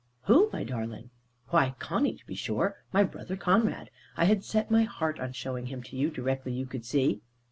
[0.23, 1.11] "Who, my darling?"
[1.49, 2.77] "Why, Conny, to be sure.
[2.91, 3.91] My brother Conrad.
[4.17, 7.21] I had set my heart on showing him to you, directly you could see."